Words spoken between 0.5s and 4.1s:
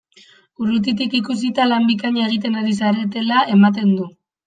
Urrutitik ikusita, lan bikaina egiten ari zaretela ematen